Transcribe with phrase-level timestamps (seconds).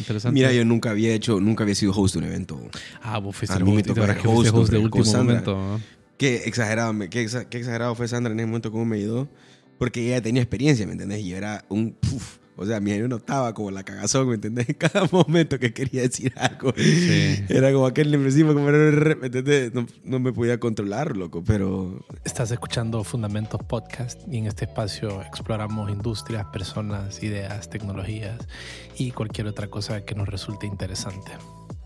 [0.00, 0.34] interesante.
[0.34, 2.60] Mira, yo nunca había hecho, nunca había sido host de un evento.
[3.02, 5.34] Ah, vos fuiste el host, ser que host host de último Sandra.
[5.40, 5.52] momento.
[5.56, 5.80] ¿no?
[6.18, 9.28] Qué exagerado, me- qué, exa- qué exagerado fue Sandra en ese momento cómo me ayudó.
[9.78, 11.20] Porque ella tenía experiencia, ¿me entendés?
[11.20, 11.92] Y yo era un...
[11.92, 14.68] puf, o sea, mi yo notaba como la cagazón, ¿me entendés?
[14.68, 16.74] En cada momento que quería decir algo.
[16.76, 17.42] Sí.
[17.48, 19.72] Era como aquel encima, como era, ¿me entendés?
[19.72, 22.04] No, no me podía controlar, loco, pero...
[22.22, 28.46] Estás escuchando Fundamentos Podcast y en este espacio exploramos industrias, personas, ideas, tecnologías
[28.98, 31.32] y cualquier otra cosa que nos resulte interesante.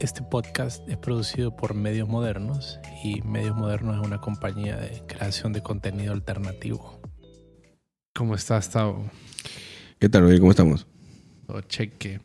[0.01, 5.53] Este podcast es producido por Medios Modernos y Medios Modernos es una compañía de creación
[5.53, 7.01] de contenido alternativo.
[8.13, 9.05] ¿Cómo estás, Tavo?
[9.99, 10.39] ¿Qué tal, oye?
[10.39, 10.87] ¿Cómo estamos?
[11.47, 12.21] Todo cheque.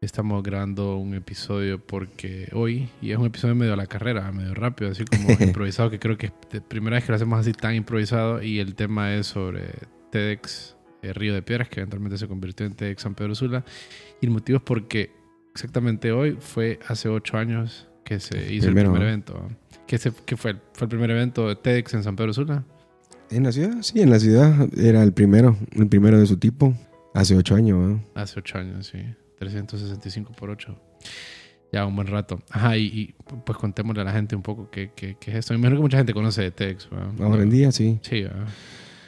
[0.00, 4.52] Estamos grabando un episodio porque hoy, y es un episodio medio a la carrera, medio
[4.52, 7.52] rápido, así como improvisado, que creo que es la primera vez que lo hacemos así
[7.52, 9.70] tan improvisado, y el tema es sobre
[10.10, 13.64] TEDx eh, Río de Piedras, que eventualmente se convirtió en TEDx San Pedro Sula.
[14.20, 15.12] Y el motivo es porque
[15.52, 19.08] exactamente hoy fue hace ocho años que se hizo Primero, el primer ¿no?
[19.08, 19.48] evento.
[19.86, 20.56] ¿Qué, se, qué fue?
[20.72, 22.64] ¿Fue el primer evento de TEDx en San Pedro Sula?
[23.32, 23.76] ¿En la ciudad?
[23.82, 24.68] Sí, en la ciudad.
[24.78, 26.74] Era el primero, el primero de su tipo.
[27.14, 28.04] Hace ocho años, ¿no?
[28.14, 28.98] Hace ocho años, sí.
[29.38, 30.78] 365 por 8.
[31.72, 32.40] Ya un buen rato.
[32.50, 35.54] Ajá, y, y, pues contémosle a la gente un poco qué, qué, qué es esto.
[35.54, 36.88] Me imagino que mucha gente conoce de TEDx.
[36.90, 37.08] ¿verdad?
[37.20, 37.98] Ahora en día, sí.
[38.02, 38.46] Sí, ¿verdad?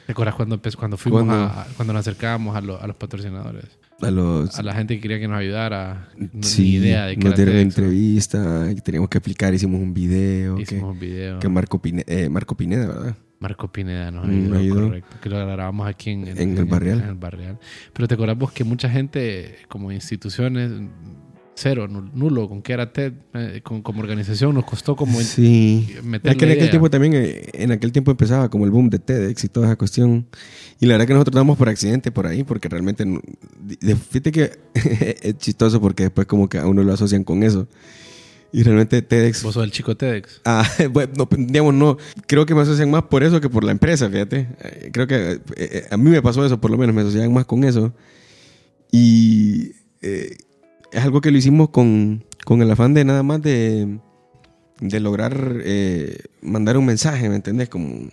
[0.05, 3.65] ¿Te acuerdas cuando, cuando fuimos Cuando- a, cuando nos acercábamos a, lo- a los patrocinadores?
[4.01, 4.59] A los...
[4.59, 6.09] A la gente que quería que nos ayudara.
[6.17, 10.51] No, sí, ni idea de qué nos dieron entrevista, teníamos que explicar, hicimos un video.
[10.51, 10.57] ¿no?
[10.57, 11.39] que- Hicimos un video.
[11.39, 13.15] que Marco, Pine- eh, Marco Pineda, ¿verdad?
[13.45, 15.17] Marco Pineda nos Mm, correcto.
[15.21, 16.99] Que lo grabamos aquí en, En el Barrial.
[17.01, 17.59] En el Barrial.
[17.93, 20.71] Pero te acordás vos que mucha gente, como instituciones,
[21.53, 25.87] cero, nul- nulo, con que era TED, eh, con, como organización, nos costó como Sí.
[26.03, 26.71] meter Es que en aquel idea.
[26.71, 29.75] tiempo también, eh, en aquel tiempo empezaba como el boom de TEDx y toda esa
[29.75, 30.25] cuestión.
[30.79, 33.05] Y la verdad que nosotros damos por accidente por ahí, porque realmente,
[34.09, 34.51] fíjate que
[35.21, 37.67] es chistoso porque después como que a uno lo asocian con eso.
[38.51, 39.43] Y realmente TEDx...
[39.43, 40.41] Vos sos el chico TEDx.
[40.45, 41.97] Ah, bueno, no, digamos, no.
[42.27, 44.47] Creo que me asocian más por eso que por la empresa, fíjate.
[44.61, 47.33] Eh, Creo que eh, eh, a mí me pasó eso, por lo menos, me asociaban
[47.33, 47.93] más con eso.
[48.91, 49.71] Y
[50.01, 50.37] eh,
[50.91, 53.99] es algo que lo hicimos con, con el afán de nada más de,
[54.79, 57.69] de lograr eh, mandar un mensaje, ¿me entendés?
[57.69, 58.09] Como,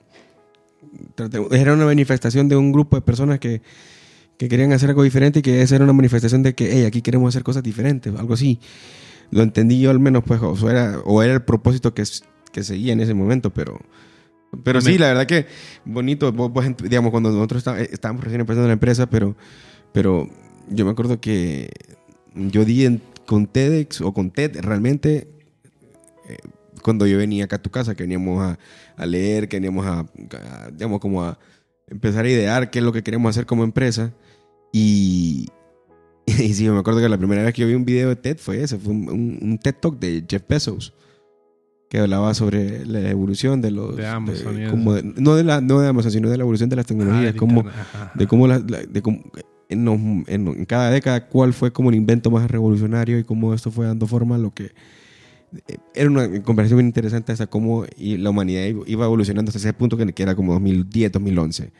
[1.52, 3.62] era una manifestación de un grupo de personas que,
[4.36, 7.02] que querían hacer algo diferente y que esa era una manifestación de que, hey, aquí
[7.02, 8.58] queremos hacer cosas diferentes, algo así.
[9.32, 12.04] Lo entendí yo al menos, pues, o era, o era el propósito que,
[12.52, 13.80] que seguía en ese momento, pero...
[14.62, 15.46] Pero sí, la verdad que
[15.86, 16.30] bonito,
[16.84, 19.34] digamos, cuando nosotros eh, estábamos recién empezando la empresa, pero,
[19.94, 20.28] pero
[20.68, 21.70] yo me acuerdo que
[22.34, 25.26] yo di en- con TEDx o con TED realmente
[26.28, 26.36] eh,
[26.82, 28.58] cuando yo venía acá a tu casa, que veníamos a,
[28.96, 31.38] a leer, que veníamos a, a, digamos, como a
[31.88, 34.12] empezar a idear qué es lo que queremos hacer como empresa.
[34.70, 35.46] Y,
[36.42, 38.38] y sí, me acuerdo que la primera vez que yo vi un video de TED
[38.38, 40.94] fue ese, fue un, un- un TED Talk de Jeff Bezos,
[41.88, 43.96] que hablaba sobre la evolución de los...
[43.96, 46.76] De Amazon como de- no, de la, no de Amazon, sino de la evolución de
[46.76, 47.62] las Ah, tecnologías, como
[48.14, 49.22] de cómo, la- de cómo
[49.68, 49.98] en, los-
[50.28, 53.86] en- en cada década cuál fue como el invento más revolucionario y cómo esto fue
[53.86, 54.72] dando forma a lo que
[55.68, 59.96] eh, era una conversación bien interesante hasta cómo la humanidad iba- evolucionando hasta ese punto
[59.98, 61.72] que, que era como 2010, 2011.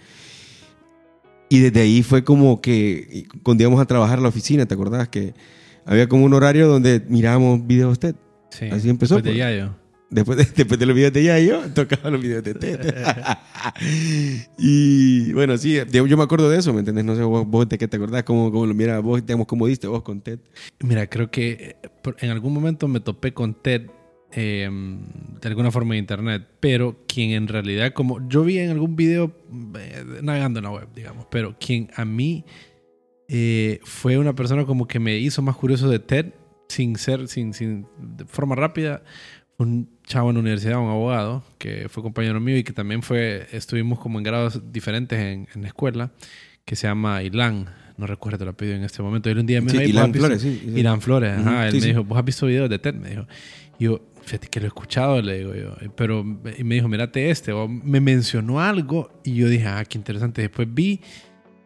[1.53, 5.11] Y desde ahí fue como que cuando íbamos a trabajar a la oficina, ¿te acordás?
[5.11, 5.35] Que
[5.85, 8.15] había como un horario donde mirábamos videos TED.
[8.49, 8.71] Sí.
[8.73, 9.39] así empezó, Después de pues.
[9.39, 9.75] Yayo.
[10.09, 12.81] Después de, después de los videos de Yayo, tocaba los videos de TED.
[14.59, 17.05] y bueno, sí, yo, me acuerdo de eso, ¿me entiendes?
[17.05, 19.67] No sé vos, vos de qué te acordás, cómo, cómo lo mira vos, digamos, cómo
[19.67, 20.39] diste vos con TED.
[20.81, 23.91] Mira, creo que eh, en algún momento me topé con TED
[24.35, 24.69] eh,
[25.41, 29.33] de alguna forma en internet, pero quien en realidad, como yo vi en algún video
[29.79, 32.45] eh, navegando en la web, digamos, pero quien a mí
[33.29, 36.27] eh, fue una persona como que me hizo más curioso de TED
[36.69, 39.03] sin ser, sin, sin, de forma rápida,
[39.59, 43.47] un chavo en la universidad, un abogado, que fue compañero mío y que también fue,
[43.53, 46.13] estuvimos como en grados diferentes en, en la escuela,
[46.65, 47.69] que se llama Ilan.
[47.99, 49.29] No recuerdo el apellido en este momento.
[49.31, 50.61] Y un día me dijo, "Hey, ¿vos Ilan Flores, sí.
[50.65, 50.81] sí.
[50.81, 51.69] Irán Flores, ajá.
[51.69, 52.95] Él me dijo, ¿vos has visto videos de TED?
[52.95, 53.27] Me dijo.
[53.79, 55.77] Y yo, fíjate que lo he escuchado, le digo yo.
[55.97, 56.25] Pero,
[56.59, 57.53] y me dijo, mírate este.
[57.53, 60.43] O me mencionó algo y yo dije, ah, qué interesante.
[60.43, 61.01] Después vi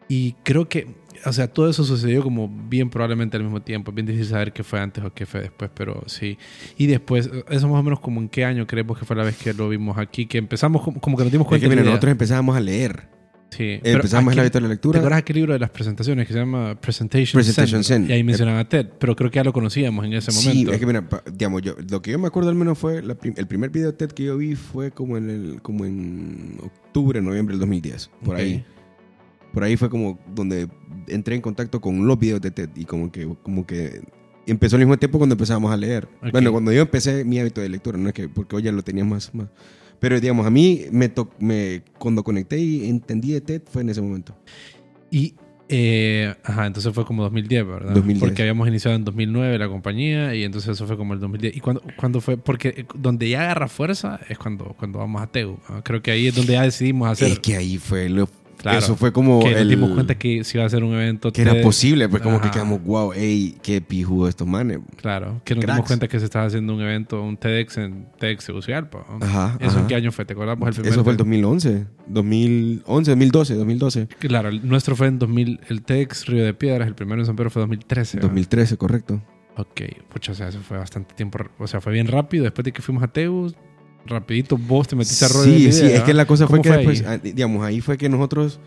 [0.09, 0.87] y creo que,
[1.25, 3.91] o sea, todo eso sucedió como bien probablemente al mismo tiempo.
[3.91, 6.37] Es bien difícil saber qué fue antes o qué fue después, pero sí.
[6.77, 9.37] Y después, eso más o menos como en qué año creemos que fue la vez
[9.37, 11.75] que lo vimos aquí, que empezamos como, como que nos dimos Es cuenta que, de
[11.75, 13.16] mira, nosotros empezábamos a leer.
[13.49, 13.79] Sí.
[13.81, 14.99] Pero Empezamos el hábito de la ¿Te lectura.
[14.99, 18.03] acuerdas aquel libro de las presentaciones que se llama Presentation, Presentation Zen?
[18.03, 18.09] Zen.
[18.09, 20.73] Y ahí mencionan a TED, pero creo que ya lo conocíamos en ese Sí, momento.
[20.73, 23.33] es que mira, digamos, yo, lo que yo me acuerdo al menos fue, la prim-
[23.37, 27.53] el primer video TED que yo vi fue como en, el, como en octubre, noviembre
[27.53, 28.65] del 2010, por ahí.
[29.53, 30.67] Por ahí fue como donde
[31.07, 34.01] entré en contacto con los videos de TED y como que, como que
[34.45, 36.07] empezó al mismo tiempo cuando empezamos a leer.
[36.33, 38.83] Bueno, cuando yo empecé mi hábito de lectura, no es que porque hoy ya lo
[38.83, 39.47] tenía más, más.
[39.99, 43.89] Pero digamos, a mí me, to- me cuando conecté y entendí de TED fue en
[43.89, 44.35] ese momento.
[45.09, 45.33] Y,
[45.69, 47.93] eh, ajá, entonces fue como 2010, ¿verdad?
[47.95, 48.19] 2010.
[48.19, 51.57] Porque habíamos iniciado en 2009 la compañía y entonces eso fue como el 2010.
[51.57, 52.37] ¿Y cuándo, cuándo fue?
[52.37, 55.57] Porque eh, donde ya agarra fuerza es cuando, cuando vamos a TEU.
[55.69, 55.83] ¿no?
[55.83, 57.31] Creo que ahí es donde ya decidimos hacer...
[57.31, 60.57] Es que ahí fue lo, Claro, eso fue como que nos dimos cuenta que si
[60.57, 63.81] iba a ser un evento que era posible, pues como que quedamos, wow, ey, qué
[63.81, 64.79] pijudo estos manes.
[64.97, 65.77] Claro, que nos Cracks.
[65.77, 69.05] dimos cuenta que se estaba haciendo un evento, un TEDx en TEDx Tegucigalpa.
[69.21, 70.25] Ajá, ¿Eso en qué año fue?
[70.25, 70.57] ¿Te acordás?
[70.59, 71.25] El primer Eso fue el TED?
[71.25, 76.87] 2011, 2011, 2012, 2012, Claro, el nuestro fue en 2000, el TEDx Río de Piedras,
[76.87, 78.17] el primero en San Pedro fue 2013.
[78.17, 78.23] ¿no?
[78.23, 79.21] 2013, correcto.
[79.57, 81.39] Ok, pucha, o sea, eso fue bastante tiempo.
[81.57, 82.43] O sea, fue bien rápido.
[82.43, 83.55] Después de que fuimos a Teus,
[84.07, 86.57] rapidito vos te metiste a rollo Sí, la sí, idea, es que la cosa fue
[86.59, 87.05] ¿Cómo que fue después, ahí?
[87.07, 88.59] ah, digamos, ahí fue que nosotros,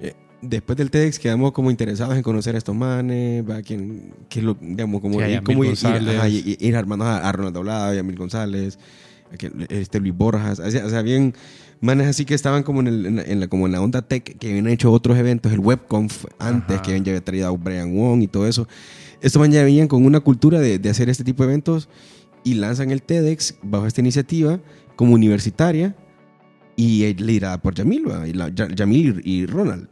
[0.00, 4.42] eh, después del TEDx, quedamos como interesados en conocer a estos manes, va, quién, qué
[4.42, 7.94] lo, digamos, como, Sí, ir, como ir, ir- ir- armando a, a Ronald Doblado, a
[7.94, 8.78] Yamil González,
[9.32, 11.34] a que- este Luis Borjas, o sea, o sea, bien
[11.82, 14.02] manes así que estaban como en, el- en la, en la- como en la onda
[14.02, 16.82] tech, que habían hecho otros eventos, el WebConf antes, Ajá.
[16.82, 18.66] que habían ya traído a Brian Wong y todo eso.
[19.22, 21.88] Estos manes ya venían con una cultura de, de hacer este tipo de eventos
[22.44, 24.60] y lanzan el TEDx bajo esta iniciativa
[24.96, 25.94] como universitaria
[26.76, 28.04] y liderada por Yamil,
[28.74, 29.88] Yamil y, Ronald.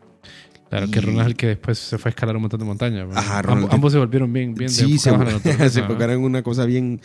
[0.70, 2.66] Claro, que y- Ronald es el que después se fue a escalar un montón de
[2.66, 3.08] montañas.
[3.14, 5.10] Ajá, Ronald- ambos se volvieron bien, bien sí, se,
[5.70, 7.00] se enfocaron en una cosa bien...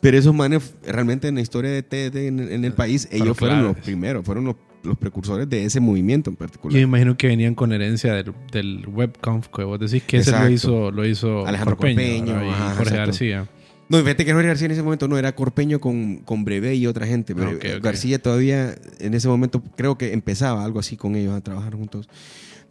[0.00, 3.38] Pero esos manes, realmente en la historia de TED en, en el país, Pero ellos
[3.38, 3.76] fueron claves.
[3.76, 6.72] los primeros, fueron los, los precursores de ese movimiento en particular.
[6.74, 10.30] Yo me imagino que venían con herencia del, del webconf que vos decís que ese
[10.32, 10.52] lo Exacto.
[10.52, 12.42] hizo, lo hizo Alejandro Corpeño, ¿verdad?
[12.44, 12.96] y Jorge exacto.
[12.96, 13.48] García.
[13.88, 16.86] No, fíjate que Jorge García en ese momento no era Corpeño con, con Brevé y
[16.86, 17.34] otra gente.
[17.34, 17.82] Pero Ah, ok, ok.
[17.84, 22.08] García todavía en ese momento creo que empezaba algo así con ellos a trabajar juntos.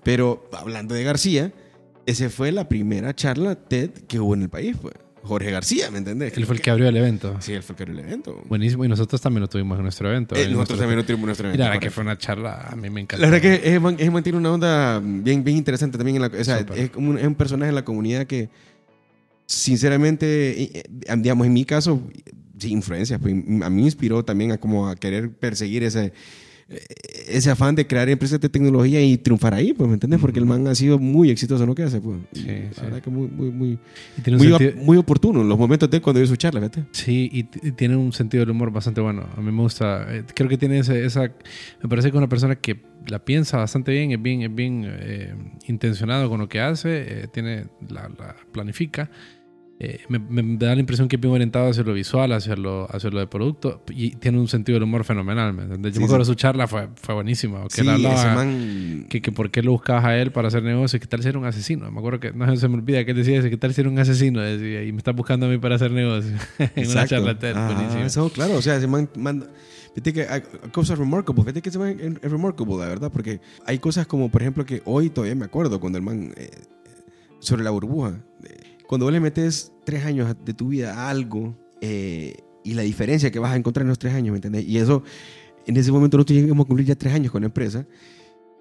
[0.03, 1.51] Pero hablando de García,
[2.05, 4.75] esa fue la primera charla TED que hubo en el país.
[4.81, 4.95] Pues.
[5.25, 6.35] Jorge García, ¿me entendés?
[6.35, 7.37] Él fue el que abrió el evento.
[7.39, 8.41] Sí, él fue el que abrió el evento.
[8.49, 8.83] Buenísimo.
[8.83, 10.35] Y nosotros también lo tuvimos en nuestro evento.
[10.35, 11.63] Eh, En nosotros nuestro- también no tuvimos nuestro Y evento.
[11.63, 13.23] la verdad que fue una charla, a mí me encantó.
[13.25, 16.17] La verdad que man, ese man tiene una onda bien, bien interesante también.
[16.17, 18.49] En la, o sea, es, un, es un personaje en la comunidad que,
[19.53, 22.01] sinceramente, eh, eh, digamos, en mi caso,
[22.57, 23.19] sí, influencias.
[23.21, 26.13] Pues, a mí me inspiró también a, como a querer perseguir ese,
[26.69, 26.79] eh,
[27.27, 30.19] ese afán de crear empresas de tecnología y triunfar ahí, pues, ¿me entiendes?
[30.19, 32.19] Porque el man ha sido muy exitoso en lo que hace, pues.
[32.33, 32.81] Sí, la sí.
[32.81, 33.79] verdad que muy, muy, muy,
[34.31, 36.85] muy, sentido- muy oportuno en los momentos de cuando dio su charla, fíjate.
[36.91, 39.27] Sí, y, y tiene un sentido del humor bastante bueno.
[39.35, 40.07] A mí me gusta.
[40.33, 41.21] creo que tiene ese, esa.
[41.81, 44.85] Me parece que es una persona que la piensa bastante bien, es bien, es bien
[44.87, 45.35] eh,
[45.67, 49.11] intencionado con lo que hace, eh, tiene, la, la planifica.
[49.85, 52.87] Eh, me, me da la impresión que es bien orientado hacia lo visual, hacia lo,
[52.89, 55.53] hacia lo de producto, y tiene un sentido del humor fenomenal.
[55.53, 55.91] ¿me entiendes?
[55.91, 56.31] Yo Sí, me acuerdo sí.
[56.31, 57.63] su charla, fue, fue buenísima.
[57.63, 59.07] Que Sí, hablaba man...
[59.09, 61.37] que, que por qué lo buscabas a él para hacer negocios, qué tal si era
[61.37, 61.91] un asesino.
[61.91, 63.89] Me acuerdo que, no se me olvida que él decía, eso, qué tal si era
[63.89, 66.39] un asesino, decía, y me estás buscando a mí para hacer negocios.
[66.59, 68.05] en una charla buenísima.
[68.05, 69.09] eso, claro, o sea, ese man.
[69.95, 70.41] Fíjate que hay
[70.71, 71.43] cosas remarkable.
[71.43, 74.65] Fíjate que ese man es es remarkable, la verdad, porque hay cosas como, por ejemplo,
[74.65, 76.33] que hoy todavía me acuerdo cuando el man.
[76.37, 76.49] eh,
[77.39, 78.19] sobre la burbuja.
[78.45, 82.83] eh, Cuando vos le metes tres años de tu vida a algo eh, y la
[82.83, 84.65] diferencia que vas a encontrar en los tres años, ¿me entendés?
[84.65, 85.03] Y eso,
[85.65, 87.85] en ese momento nosotros llegamos a cumplir ya tres años con la empresa.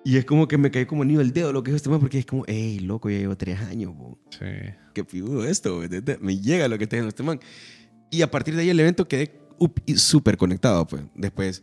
[0.04, 2.00] Y es como que me cae como anillo el dedo lo que es este man,
[2.00, 4.46] porque es como, hey, loco, ya llevo tres años, bo Sí.
[4.94, 7.38] qué pido esto, ¿me me llega lo que está haciendo este man.
[8.10, 9.40] Y a partir de ahí el evento quedé
[9.94, 11.02] súper conectado, pues.
[11.14, 11.62] Después,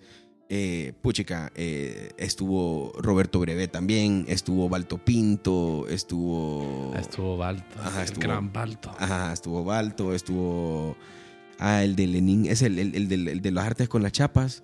[0.50, 6.92] eh, puchica, eh, estuvo Roberto Brevé también, estuvo Balto Pinto, estuvo...
[6.96, 7.80] Ah, Estuvo Balto.
[7.80, 8.92] Ajá, el estuvo- gran Balto.
[8.98, 10.98] Ajá, estuvo Balto, estuvo...
[11.60, 14.12] Ah, el de Lenín, es el, el, el del- el de las artes con las
[14.12, 14.64] chapas.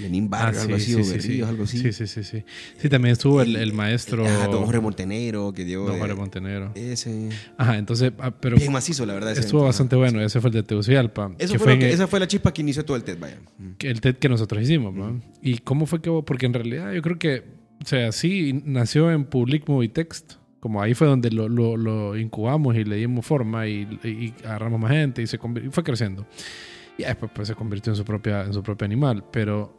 [0.00, 1.78] Lenín Vargas, algo así, o Berríos, algo así.
[1.78, 2.44] Ah, Sí, sí, sí, sí.
[2.78, 5.84] Sí, también estuvo el, el maestro Ajá, don Jorge Montenegro, que dio...
[5.84, 6.72] Don Jorge Montenegro.
[6.74, 7.28] Ese...
[7.56, 9.36] Ajá, entonces, ah, pero Bien macizo, la verdad.
[9.36, 10.20] estuvo bastante bueno.
[10.22, 11.32] Ese fue el de Tegucigalpa.
[11.38, 13.38] Eso que fue en que- esa fue la chispa que inició todo el TED, vaya.
[13.80, 15.20] el TED que nosotros hicimos, ¿no?
[15.42, 16.10] ¿Y cómo fue que?
[16.26, 17.44] Porque en realidad yo creo que,
[17.82, 20.34] o sea, sí nació en Public Movie Text.
[20.60, 24.78] Como ahí fue donde lo, lo, lo incubamos y le dimos forma y, y agarramos
[24.80, 26.24] más gente y se fue creciendo.
[26.98, 29.24] Y después pues, se convirtió en su, propia, en su propio animal.
[29.30, 29.76] Pero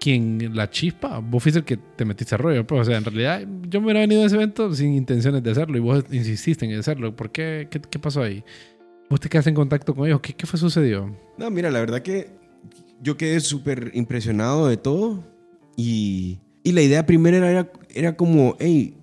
[0.00, 2.66] quien la chispa, vos fuiste el que te metiste a rollo.
[2.66, 5.50] Pues, o sea, en realidad yo me hubiera venido a ese evento sin intenciones de
[5.50, 7.14] hacerlo y vos insististe en hacerlo.
[7.14, 7.68] ¿Por qué?
[7.70, 8.44] ¿Qué, pasó ahí?
[9.08, 10.20] ¿Vos te quedaste en contacto con ellos?
[10.20, 11.14] ¿Qué, qué fue sucedió?
[11.36, 12.30] No, mira, la verdad que
[13.00, 15.24] yo quedé súper impresionado de todo.
[15.76, 18.97] Y, y la idea primera era, era como, hey,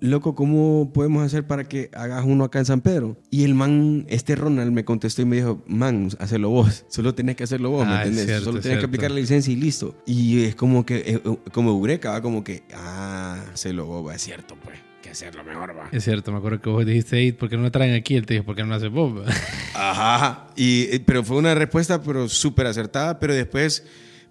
[0.00, 3.16] loco, ¿cómo podemos hacer para que hagas uno acá en San Pedro?
[3.30, 7.36] Y el man, este Ronald, me contestó y me dijo, man, hazlo vos, solo tenés
[7.36, 8.26] que hacerlo vos, ¿me Ah, es entendés?
[8.26, 9.94] cierto, solo tenés que aplicar la licencia y listo.
[10.06, 14.14] Y es como que, eh, eh, como Eureka, va como que, ah, hazlo vos, va,
[14.14, 15.88] es cierto, pues, que hacerlo mejor, va.
[15.92, 18.16] Es cierto, me acuerdo que vos dijiste, "Ey, ¿por qué no lo traen aquí?
[18.16, 19.24] Él te dijo, ¿por qué no lo haces vos?
[19.74, 20.48] Ajá.
[20.56, 23.18] Y, eh, pero fue una respuesta, pero súper acertada.
[23.18, 23.84] Pero después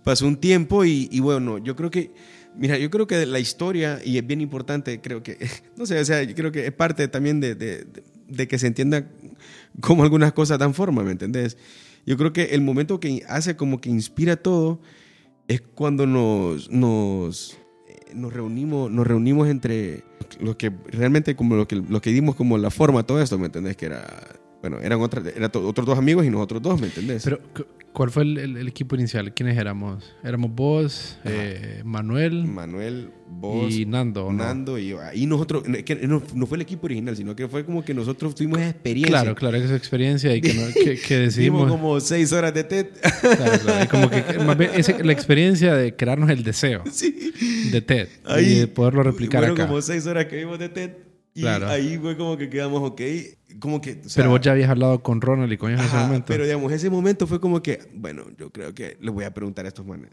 [0.04, 2.14] pasó un tiempo y, y bueno, yo creo que,
[2.58, 5.38] mira, yo creo que la historia, y es bien importante, creo que,
[5.78, 7.86] no sé, o sea, yo creo que es parte también de, de,
[8.28, 9.08] de- que se entienda
[9.82, 11.58] cómo algunas cosas dan forma, ¿me entendés?
[12.06, 14.80] Yo creo que el momento que hace como que inspira todo
[15.48, 17.58] es cuando nos, nos,
[17.88, 20.04] eh, nos reunimos, nos reunimos entre
[20.40, 23.46] los que realmente como lo que, lo que dimos como la forma todo esto, ¿me
[23.48, 23.76] entendés?
[23.78, 24.06] Que era,
[24.70, 27.24] bueno, eran otras, eran to- otros dos amigos y nosotros dos, ¿me entendés?
[27.24, 29.32] Pero, cu- ¿cuál fue el, el- el equipo inicial?
[29.34, 30.16] ¿Quiénes éramos?
[30.24, 34.32] Éramos vos, eh, Manuel Manuel, vos, y Nando.
[34.34, 35.00] Nando y yo.
[35.14, 38.34] Y nosotros, que no, no fue el equipo original, sino que fue como que nosotros
[38.34, 39.22] tuvimos esa experiencia.
[39.22, 41.72] Claro, claro, esa experiencia y que, no- que, que Dimos decidimos...
[41.72, 42.88] como seis horas de TED.
[43.22, 44.72] Claro, claro, como que más bien
[45.04, 47.32] la experiencia de crearnos el deseo sí.
[47.72, 49.68] de TED Ahí, y de poderlo replicar fueron acá.
[49.68, 50.92] como seis horas que vimos de TED.
[51.38, 51.68] Y Claro.
[51.68, 53.02] ahí fue como que quedamos ok.
[53.60, 55.88] Como que, o sea, Pero vos ya habías hablado con Ronald y con ellos en
[55.88, 56.26] ese momento.
[56.28, 59.66] Pero digamos, ese momento fue como que, bueno, yo creo que les voy a preguntar
[59.66, 60.10] a estos manes,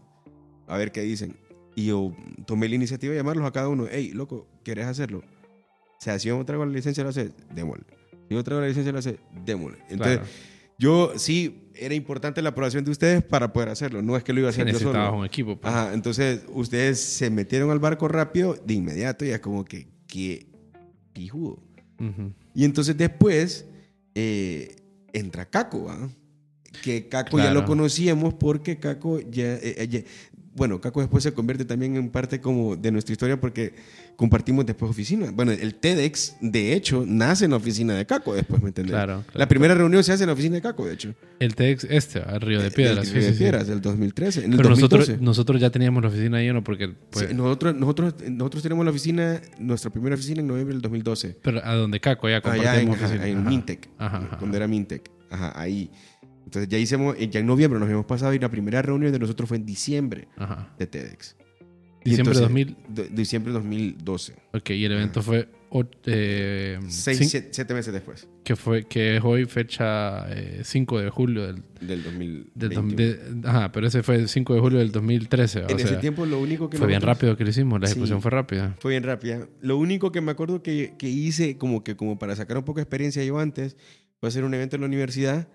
[0.67, 1.37] a ver qué dicen.
[1.77, 2.15] Y yo
[2.45, 3.87] tomé la iniciativa de llamarlos a cada uno.
[3.91, 5.19] Hey, loco, ¿quieres hacerlo?
[5.21, 7.85] O sea, si yo traigo la licencia, lo hace, démosle.
[8.29, 9.79] Si yo traigo la licencia, lo hace, démosle.
[9.89, 10.33] Entonces, Claro.
[10.79, 14.03] yo sí, era importante la aprobación de ustedes para poder hacerlo.
[14.03, 15.15] No es que lo iba a hacer yo solo.
[15.19, 15.57] un equipo.
[15.57, 15.73] pues.
[15.73, 20.47] Ajá, entonces ustedes se metieron al barco rápido de inmediato y es como que, qué
[21.13, 21.59] pijudo.
[22.55, 23.65] Y entonces después
[24.15, 24.77] eh,
[25.13, 26.09] entra Caco, ¿va?
[26.83, 30.03] Que Caco ya lo conocíamos porque Caco ya, eh, eh, ya-
[30.55, 33.75] Bueno, Caco después se convierte también en parte como de nuestra historia porque
[34.17, 35.31] compartimos después oficina.
[35.33, 38.93] Bueno, el TEDx, de hecho, nace en la oficina de Caco después, ¿me entendés?
[38.93, 39.39] Claro, claro.
[39.39, 41.15] La primera reunión se hace en la oficina de Caco, de hecho.
[41.39, 43.09] El TEDx este, el Río de Piedras.
[43.09, 43.33] El Río de.
[43.33, 44.45] Piedras, del 2013.
[44.45, 44.97] En el Pero 2012.
[44.99, 46.89] nosotros, nosotros ya teníamos la oficina llena porque...
[47.11, 51.39] Pues, Sí, nosotros, nosotros, nosotros tenemos la oficina, nuestra primera oficina en noviembre del 2012.
[51.43, 53.27] Pero a donde Caco ya Allá compartimos en, ajá, oficina.
[53.29, 53.49] en Ajá.
[53.51, 54.39] Mintec, Ajá, ajá.
[54.39, 55.11] cuando era Mintec.
[55.31, 55.91] Ajá, ahí.
[56.45, 59.49] Entonces ya hicimos, ya en noviembre nos habíamos pasado y la primera reunión de nosotros
[59.49, 60.75] fue en diciembre Ajá.
[60.79, 61.37] de TEDx.
[62.05, 62.77] Diciembre de entonces, 2000.
[62.89, 64.35] de- diciembre de 2012.
[64.55, 65.49] Ok, y el evento fue...
[65.71, 70.99] o- eh, Seis, siete, siete meses después que fue que es hoy fecha eh, 5
[70.99, 72.51] de julio del, del 2000.
[72.57, 75.89] del de- ajá pero ese fue el 5 de julio del 2013 o En ese
[75.91, 77.93] sea, tiempo lo único que fue bien rápido que lo hicimos la Sí.
[77.93, 79.47] ejecución fue rápida Fue bien rápida.
[79.61, 82.79] Lo único que me acuerdo que, que hice como que como para sacar un poco
[82.81, 83.77] de experiencia yo antes
[84.19, 85.47] fue hacer un evento en la universidad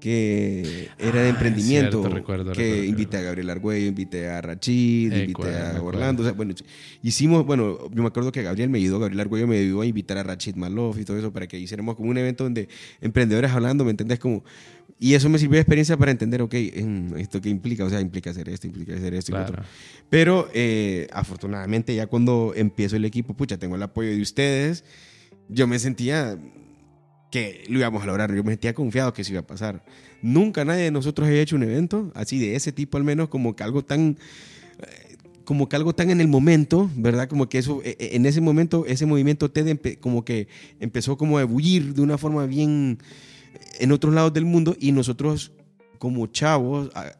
[0.00, 2.00] que era de Ah, emprendimiento.
[2.00, 5.82] cierto, recuerdo, que recuerdo, invité a Gabriel Argüello, invité a Rachid, Eh, invité a.
[5.82, 6.22] Orlando.
[6.22, 6.54] o sea, bueno,
[7.02, 10.18] hicimos, bueno, yo me acuerdo que Gabriel me ayudó, Gabriel Argüello me ayudó a invitar
[10.18, 12.68] a Rachid Malof y todo eso para que hiciéramos como un evento donde
[13.00, 14.18] emprendedores hablando, ¿me entendés?
[14.18, 14.44] Como,
[15.00, 18.00] y eso me sirvió de experiencia para entender, ok, mm, esto qué implica, o sea,
[18.00, 19.54] implica hacer esto, implica hacer esto y lo otro.
[19.56, 19.68] claro
[20.10, 24.84] Pero eh, afortunadamente ya cuando empiezo el equipo, pucha, tengo el apoyo de ustedes,
[25.48, 26.36] yo me sentía
[27.30, 29.84] que lo íbamos a lograr, yo me sentía confiado que eso iba a pasar.
[30.22, 33.54] Nunca nadie de nosotros había hecho un evento así de ese tipo al menos, como
[33.54, 34.16] que algo tan...
[34.80, 37.26] eh, Como que algo tan en el momento, ¿verdad?
[37.26, 40.46] Como que eso, eh, eh, en ese momento, ese movimiento TED como que
[40.78, 42.98] empezó como a ebullir de una forma bien
[43.80, 45.52] en otros lados del mundo y nosotros
[45.98, 47.14] como chavos a- a-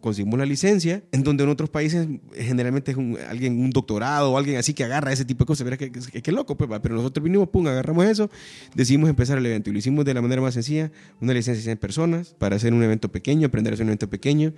[0.00, 4.38] conseguimos la licencia, en donde en otros países generalmente es un, alguien, un doctorado o
[4.38, 5.64] alguien así que agarra ese tipo de cosas.
[5.64, 8.30] Verás que, que, que loco, pues, pero nosotros vinimos, pum, agarramos eso,
[8.74, 10.90] decidimos empezar el evento y lo hicimos de la manera más sencilla,
[11.20, 14.08] una licencia de 100 personas para hacer un evento pequeño, aprender a hacer un evento
[14.10, 14.52] pequeño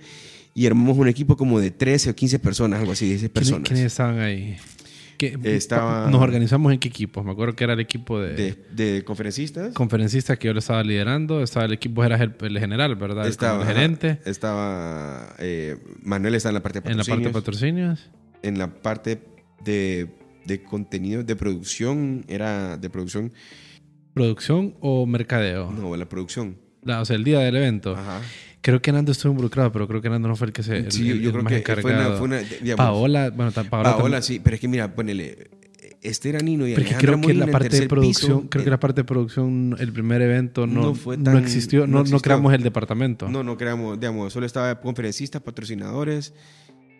[0.55, 3.49] y armamos un equipo como de 13 o 15 personas, algo así, de 16 ¿Quiénes,
[3.49, 3.67] personas.
[3.69, 4.57] quiénes estaban ahí?
[5.17, 8.55] ¿Qué- Estaba- nos organizamos en qué equipos me acuerdo que era el equipo de, De,
[8.93, 9.73] de conferencistas.
[9.73, 11.41] conferencistas que yo lo estaba liderando.
[11.41, 14.19] Estaba el equipo era el, el general verdad Estaba, el gerente.
[14.25, 17.99] Estaba eh, Manuel está en la parte de en la parte de patrocinios.
[17.99, 18.43] patrocinios.
[18.43, 19.21] En la parte
[19.65, 20.07] de,
[20.45, 23.33] de contenido de producción era de producción.
[24.13, 26.57] Producción o mercadeo no la producción.
[26.83, 27.95] La- o sea el día del evento.
[27.95, 28.21] Ajá
[28.61, 30.91] creo que Nando estuvo involucrado pero creo que Nando no fue el que se el,
[30.91, 32.17] sí el- yo el creo más que fue una, encargado.
[32.17, 35.49] fue una digamos, Paola bueno Paola, Paola, también- sí pero es que mira ponele
[36.01, 38.71] Esther Anino y Porque creo que la Molina parte de producción, piso, creo que eh,
[38.71, 41.93] la parte de producción, el primer evento no, No fue no tan- existió, no no,
[41.93, 42.21] no existió.
[42.21, 43.27] creamos el departamento.
[43.27, 46.33] no no creamos digamos solo estaba conferencistas patrocinadores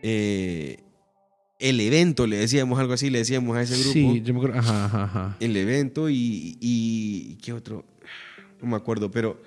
[0.01, 0.77] eh,
[1.59, 4.59] el evento le decíamos algo así le decíamos a ese grupo Sí, yo me acuerdo.
[4.59, 5.37] Ajá, ajá, ajá.
[5.39, 7.83] el evento y, y ¿qué otro?
[8.61, 9.41] No me acuerdo, pero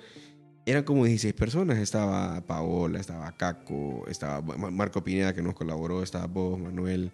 [0.65, 1.77] eran como 16 personas.
[1.79, 7.11] Estaba Paola, estaba Caco, estaba Ma- Marco Pineda que nos colaboró, estaba vos, Manuel.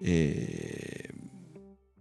[0.00, 1.08] eh,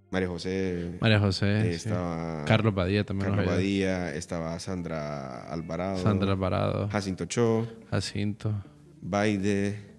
[0.09, 0.97] María José.
[0.99, 1.59] María José.
[1.61, 1.87] eh, sí.
[1.87, 3.29] estaba Carlos Badía también.
[3.29, 3.55] Carlos nos.
[3.55, 5.97] Badía, estaba Sandra Alvarado.
[5.99, 6.89] Sandra Alvarado.
[6.89, 8.53] Jacinto Cho, Jacinto.
[9.01, 9.89] Baide.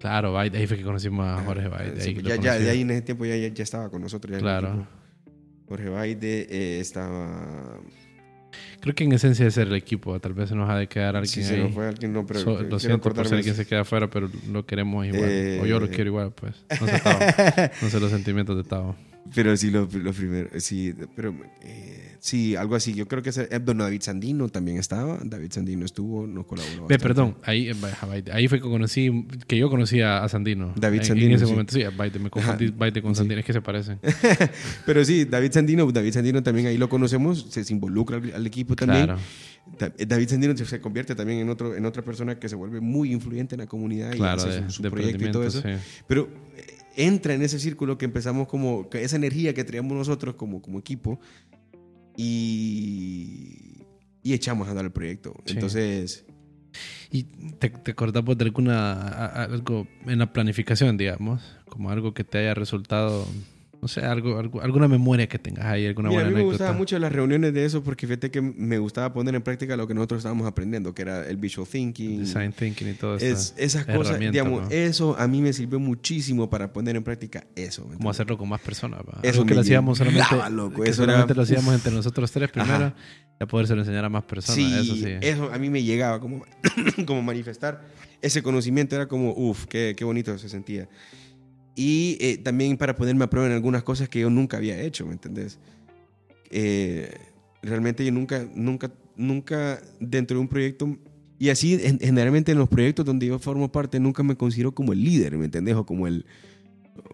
[0.00, 0.58] Claro, Baide.
[0.58, 2.00] Ahí fue que conocimos a Jorge Baide.
[2.00, 4.32] Sí, ahí ya, ya, de ahí en ese tiempo ya, ya, ya estaba con nosotros.
[4.32, 4.86] ya Claro.
[5.68, 7.80] Jorge Baide eh, estaba.
[8.80, 10.18] Creo que en esencia es ser el equipo.
[10.20, 12.40] Tal vez se nos ha de quedar alguien Si se nos fue alguien, no, pero.
[12.40, 13.54] So- lo siento por quien eso.
[13.54, 15.24] se queda afuera, pero lo queremos igual.
[15.28, 16.54] Eh, o yo lo quiero igual, pues.
[16.80, 17.18] No sé, Tavo.
[17.82, 18.96] No sé los sentimientos de Tavo.
[19.34, 20.48] Pero sí, lo, lo primero.
[20.60, 21.34] Sí, pero.
[21.62, 22.94] eh, sí, algo así.
[22.94, 25.18] Yo creo que ese, eh, don David Sandino también estaba.
[25.22, 26.86] David Sandino estuvo, nos colaboró.
[26.86, 30.72] Ve, perdón, ahí, eh, ahí fue que conocí, que yo conocí a, Sandino.
[30.76, 31.50] David En- Sandino, En ese sí.
[31.52, 32.18] momento, sí, a Baide.
[32.18, 33.18] Me confundí Baide con Sí.
[33.18, 33.40] Sandino.
[33.40, 33.98] Es que se parecen.
[34.86, 38.46] Pero sí, David Sandino, David Sandino también ahí lo conocemos, se, se involucra al, al
[38.46, 39.04] equipo también.
[39.06, 39.20] Claro,
[39.78, 43.12] Da- David Sandino se, convierte también en, otro, en otra persona que se vuelve muy
[43.12, 45.60] influyente en la comunidad claro, y hace su, proyecto y todo eso.
[45.60, 45.68] sí.
[46.06, 50.60] Pero eh, entra en ese círculo que empezamos como, esa energía que traíamos nosotros como,
[50.60, 51.20] como equipo
[52.16, 53.86] y,
[54.22, 55.34] y echamos a andar el proyecto.
[55.46, 55.54] Sí.
[55.54, 56.26] Entonces,
[57.10, 57.22] ¿Y
[57.58, 59.08] te, te acordás de alguna,
[59.44, 61.42] algo en la planificación, digamos?
[61.68, 63.26] Como algo que te haya resultado,
[63.80, 66.50] no sé, algo, algo- alguna memoria que tengas ahí, alguna mira, a buena mí me
[66.50, 69.86] gustaban mucho las reuniones de eso porque fíjate que me gustaba poner en práctica lo
[69.86, 72.20] que nosotros estábamos aprendiendo, que era el visual thinking.
[72.20, 73.24] Design thinking y todo eso.
[73.26, 74.68] Es, esas cosas, digamos, ¿no?
[74.70, 77.86] eso a mí me sirvió muchísimo para poner en práctica eso.
[77.86, 79.00] ¿me Como hacerlo con más personas.
[79.00, 79.20] ¿va?
[79.22, 81.92] Eso Algo que lo hacíamos solamente, llegaba, loco, que eso era- solamente lo hacíamos entre
[81.92, 82.92] nosotros tres primero,
[83.38, 84.56] ya podérselo enseñar a más personas.
[84.58, 85.14] Sí, eso sí.
[85.20, 86.44] eso a mí me llegaba como,
[87.06, 87.82] como manifestar
[88.20, 90.88] ese conocimiento, era como, uff, qué, qué bonito se sentía.
[91.80, 95.06] Y eh, también para ponerme a prueba en algunas cosas que yo nunca había hecho,
[95.06, 95.60] ¿me entendés?
[96.50, 97.08] Eh,
[97.62, 100.98] realmente yo nunca, nunca, nunca dentro de un proyecto,
[101.38, 104.92] y así en- generalmente en los proyectos donde yo formo parte, nunca me considero como
[104.92, 105.76] el líder, ¿me entendés?
[105.76, 106.26] O como el,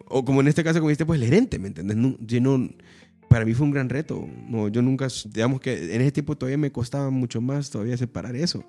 [0.06, 1.98] o como en este caso, como dijiste, pues el gerente, ¿me entendés?
[1.98, 2.70] No, yo no,
[3.28, 4.26] para mí fue un gran reto.
[4.48, 8.34] No, yo nunca, digamos que en ese tiempo todavía me costaba mucho más todavía separar
[8.34, 8.64] eso.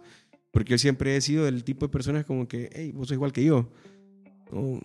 [0.52, 3.32] Porque yo siempre he sido del tipo de personas como que, hey, vos sos igual
[3.32, 3.70] que yo.
[4.52, 4.80] No,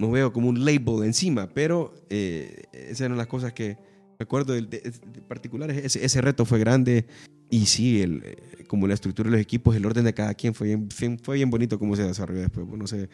[0.00, 3.76] no veo como un label encima, pero eh, esas eran las cosas que
[4.18, 5.76] recuerdo de, de- de particulares.
[5.84, 7.06] Ese, ese reto fue grande
[7.50, 10.54] y sí, el, eh, como la estructura de los equipos, el orden de cada quien
[10.54, 10.88] fue bien,
[11.22, 12.66] fue, bien bonito cómo se desarrolló después.
[12.68, 13.08] Pues, no sé,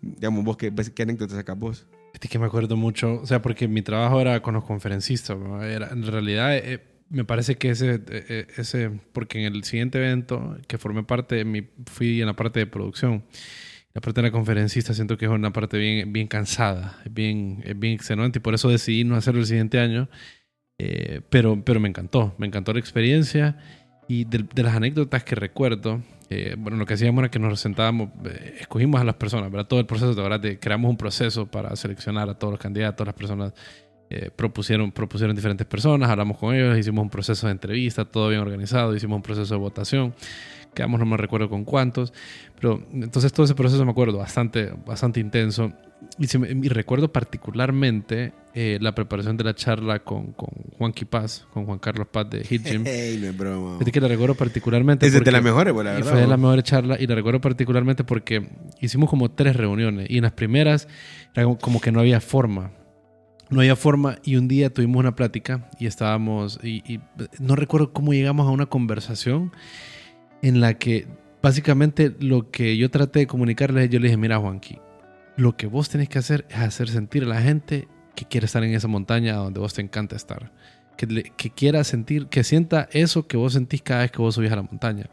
[0.00, 1.86] digamos, vos, ¿qué, qué anécdotas sacás vos?
[2.12, 5.38] Es que me acuerdo mucho, o sea, porque mi trabajo era con los conferencistas.
[5.38, 5.62] ¿no?
[5.62, 10.56] Era, en realidad, eh, me parece que ese, eh, ese, porque en el siguiente evento
[10.66, 13.22] que formé parte, mi, fui en la parte de producción.
[13.96, 17.62] La parte de la conferencista siento que es una parte bien, bien cansada, es bien,
[17.64, 20.10] es bien extenuante y por eso decidí no hacerlo el siguiente año.
[20.78, 23.56] Eh, pero, pero me encantó, me encantó la experiencia
[24.06, 27.58] y de, de las anécdotas que recuerdo, eh, bueno, lo que hacíamos era que nos
[27.58, 29.66] sentábamos, eh, escogimos a las personas, ¿verdad?
[29.66, 33.14] Todo el proceso, verdad, de- creamos un proceso para seleccionar a todos los candidatos, las
[33.16, 33.54] personas
[34.10, 38.42] eh, propusieron, propusieron diferentes personas, hablamos con ellos, hicimos un proceso de entrevista, todo bien
[38.42, 40.14] organizado, hicimos un proceso de votación,
[40.76, 42.12] quedamos, no me recuerdo con cuántos,
[42.60, 45.72] pero entonces todo ese proceso me acuerdo bastante, bastante intenso
[46.18, 50.92] y, se me- y recuerdo particularmente eh, la preparación de la charla con, con Juan
[51.10, 52.84] Paz, con Juan Carlos Paz de Hit Gym.
[52.86, 53.78] Hey, no es broma.
[53.84, 55.06] Es que la recuerdo particularmente.
[55.06, 56.10] Es de las mejores, pues, la verdad.
[56.10, 58.48] fue de las mejores charlas y la recuerdo particularmente porque
[58.80, 60.86] hicimos como tres reuniones y en las primeras
[61.34, 62.70] era como- como que no había forma.
[63.48, 67.00] No había forma y un día tuvimos una plática y estábamos, y, y
[67.38, 69.52] no recuerdo cómo llegamos a una conversación
[70.42, 71.06] en la que
[71.42, 74.78] básicamente lo que yo traté de comunicarles, yo le dije, mira Juanqui,
[75.36, 78.64] lo que vos tenés que hacer es hacer sentir a la gente que quiere estar
[78.64, 80.50] en esa montaña donde vos te encanta estar.
[80.96, 81.06] Que,
[81.54, 84.62] quiera sentir, que sienta eso que vos sentís cada vez que vos subís a la
[84.62, 85.10] montaña.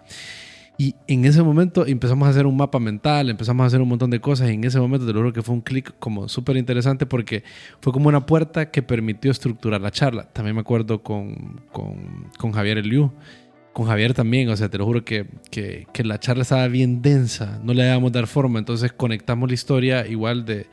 [0.77, 4.09] Y en ese momento empezamos a hacer un mapa mental, empezamos a hacer un montón
[4.09, 4.49] de cosas.
[4.49, 7.43] Y en ese momento te lo juro que fue un clic como súper interesante porque
[7.81, 10.23] fue como una puerta que permitió estructurar la charla.
[10.31, 13.11] También me acuerdo con, con, con Javier Eliu.
[13.73, 17.01] Con Javier también, o sea, te lo juro que, que, que la charla estaba bien
[17.01, 20.67] densa, no le dábamos dar forma, entonces conectamos la historia igual de,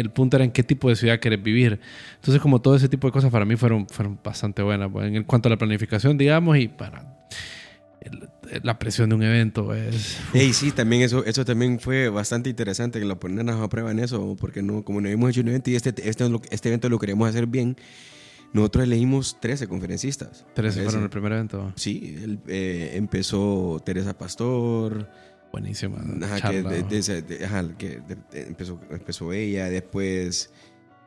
[0.00, 1.80] el punto era en qué tipo de ciudad querés vivir.
[2.16, 4.90] Entonces, como todo ese tipo de cosas para mí fueron, fueron bastante buenas.
[4.90, 7.04] pues, En cuanto a la planificación, digamos, y para
[8.62, 10.18] la presión de un evento es...
[10.34, 13.98] Ey, sí, también eso, eso también fue bastante interesante que lo ponernos a prueba en
[13.98, 16.98] eso, porque no, como no hemos hecho un evento y este, este, este evento lo
[16.98, 17.76] queremos hacer bien,
[18.52, 20.44] nosotros elegimos 13 conferencistas.
[20.54, 20.82] 13 Trece.
[20.84, 21.72] fueron el primer evento.
[21.76, 25.08] Sí, eh, empezó Teresa Pastor,
[25.52, 25.98] Buenísima.
[26.24, 30.50] ajá, que, de- de ese- de- ajá, que de- de- empezó, empezó ella, después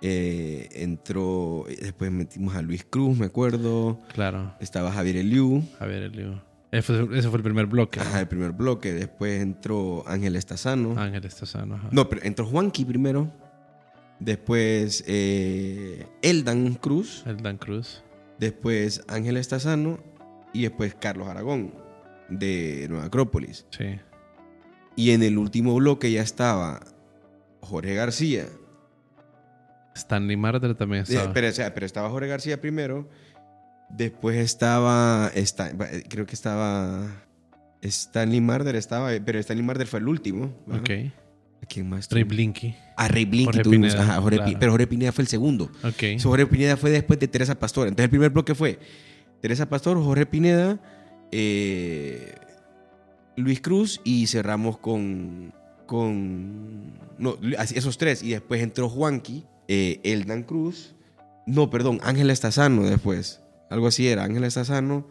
[0.01, 6.39] eh, entró, después metimos a Luis Cruz, me acuerdo, Claro, estaba Javier Eliu, Javier Eliu.
[6.71, 7.99] Ese fue, ese fue el primer bloque.
[8.01, 10.99] ajá, el primer bloque, después entró Ángel Estazano.
[10.99, 11.75] Ángel Estazano.
[11.75, 11.87] ajá.
[11.91, 13.31] No, pero entró Juanqui primero.
[14.19, 17.23] Después eh, Eldan Cruz.
[17.25, 18.03] El Dan Cruz.
[18.39, 19.99] Después Ángel Estazano.
[20.53, 21.73] Y después Carlos Aragón
[22.29, 23.65] de Nueva Acrópolis.
[23.71, 23.99] Sí.
[24.95, 26.79] Y en el último bloque ya estaba
[27.61, 28.45] Jorge García.
[29.95, 31.33] Stanley Marder también Eh, estaba.
[31.33, 33.09] Pero, o sea, pero estaba Jorge García primero.
[33.89, 35.29] Después estaba.
[35.35, 35.71] esta-
[36.09, 37.05] creo que estaba.
[37.81, 39.09] Stanley Marder estaba.
[39.25, 40.53] Pero Stanley Marder fue el último.
[40.65, 40.81] ¿verdad?
[40.81, 41.24] ok.
[41.61, 42.09] ¿A quién más?
[42.09, 42.23] Ray?
[42.23, 42.75] Blinky.
[42.97, 43.93] A Ray Blinky Jorge tuvimos.
[43.93, 44.57] Pineda, Ajá, Jorge claro.
[44.59, 45.71] pero Jorge Pineda fue el segundo.
[45.83, 46.19] Ok.
[46.19, 47.87] So, Jorge Pineda fue después de Teresa Pastor.
[47.87, 48.79] Entonces el primer bloque fue
[49.41, 50.79] Teresa Pastor, Jorge Pineda,
[51.31, 52.35] eh,
[53.35, 55.53] Luis Cruz y cerramos con.
[55.85, 58.21] con no, esos tres.
[58.23, 60.95] Y después entró Juanqui, eh, Eldan Cruz.
[61.47, 63.41] No, perdón, Ángela Estazano después.
[63.69, 65.07] Algo así era, Ángela Estazano.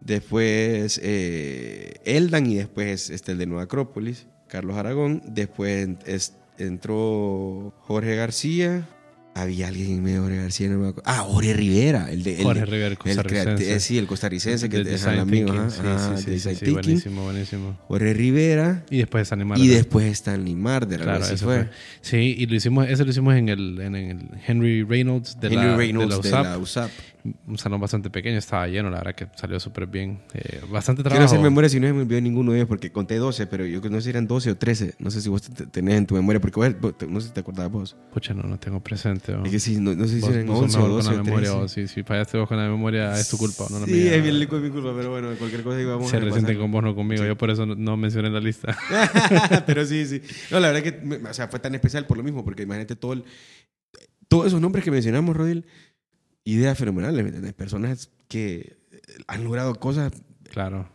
[0.00, 5.22] Después eh, Eldan y después este, el de Nueva Acrópolis, Carlos Aragón.
[5.26, 8.88] Después es- entró Jorge García.
[9.34, 11.02] Había alguien en medio de Jorge García, no me acuerdo.
[11.04, 12.38] Ah, Jorge Rivera, el de.
[12.38, 13.74] el Jorge de- Rivera, el el costarricense.
[13.74, 15.52] eh, sí, el costarricense que De dejan amigo.
[15.52, 17.78] Thinking, sí, ajá, sí, sí, sí, buenísimo, buenísimo.
[17.86, 18.86] Jorge Rivera.
[18.88, 19.66] Y después Stanley Marder.
[19.66, 21.02] Y después Stanley Marder.
[21.02, 21.56] Claro, así ese fue.
[21.64, 21.68] fue.
[22.00, 25.56] Sí, y lo hicimos, ese lo hicimos en el, en el Henry Reynolds de Henry
[25.66, 26.90] la, Reynolds de de la la USAP.
[27.46, 30.20] Un salón bastante pequeño, estaba lleno, la verdad que salió súper bien.
[30.34, 31.34] Eh, bastante Quiero trabajo.
[31.34, 33.96] hacer memoria si no me olvidó ninguno de ellos porque conté 12, pero yo no
[33.98, 34.94] sé si eran 12 o 13.
[34.98, 37.40] No sé si vos te- tenés en tu memoria porque vos- no sé si te
[37.40, 37.96] acordabas vos.
[38.12, 39.32] Pucha, no, no tengo presente.
[39.34, 39.44] oh.
[39.44, 41.08] Es que sí, no, no sé si Vos- eran vos sos 11 o mejor 12
[41.08, 41.48] con o la memoria.
[41.50, 41.62] 13.
[41.62, 43.64] vos, si, si fallaste vos con la memoria, es tu culpa.
[43.70, 46.20] No, no sí, es bien lico, es mi culpa, pero bueno, cualquier cosa íbamos Se
[46.20, 47.24] resienten con vos, no conmigo.
[47.24, 48.76] Yo por eso no, no mencioné la lista.
[49.66, 50.22] pero sí, sí.
[50.50, 53.12] No, la verdad que o sea, fue tan especial por lo mismo, porque imagínate todo
[53.14, 53.24] el,
[54.28, 55.66] todos esos nombres que mencionamos, Rodil,
[56.46, 57.52] ideas fenomenales, ¿me entiendes?
[57.52, 58.78] Personas que
[59.26, 60.12] han logrado cosas
[60.50, 60.88] claro,